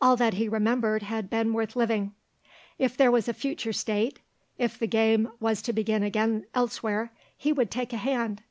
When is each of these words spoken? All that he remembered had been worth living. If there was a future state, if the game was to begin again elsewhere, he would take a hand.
All 0.00 0.16
that 0.16 0.32
he 0.32 0.48
remembered 0.48 1.02
had 1.02 1.28
been 1.28 1.52
worth 1.52 1.76
living. 1.76 2.14
If 2.78 2.96
there 2.96 3.10
was 3.10 3.28
a 3.28 3.34
future 3.34 3.74
state, 3.74 4.18
if 4.56 4.78
the 4.78 4.86
game 4.86 5.30
was 5.40 5.60
to 5.60 5.74
begin 5.74 6.02
again 6.02 6.46
elsewhere, 6.54 7.12
he 7.36 7.52
would 7.52 7.70
take 7.70 7.92
a 7.92 7.98
hand. 7.98 8.42